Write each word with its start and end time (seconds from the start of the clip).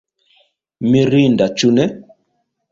Mirinda 0.95 1.51
ĉu 1.61 1.73
ne? 1.79 1.89